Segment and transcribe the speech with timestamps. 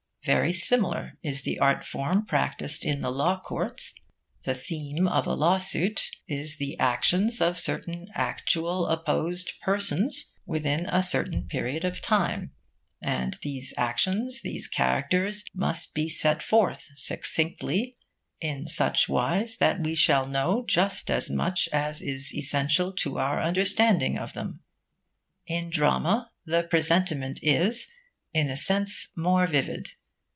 [0.23, 3.95] Very similar is the art form practised in the law courts.
[4.45, 10.85] The theme of a law suit is the actions of certain actual opposed persons within
[10.85, 12.51] a certain period of time;
[13.01, 17.97] and these actions, these characters, must be set forth succinctly,
[18.39, 23.41] in such wise that we shall know just as much as is essential to our
[23.41, 24.59] understanding of them.
[25.47, 27.89] In drama, the presentment is,
[28.35, 29.89] in a sense, more vivid.